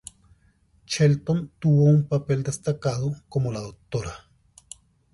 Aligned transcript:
Shelton 0.87 1.51
tuvo 1.59 1.83
un 1.83 2.07
papel 2.07 2.41
destacado 2.41 3.13
como 3.29 3.51
la 3.53 3.61
Dra. 3.91 4.31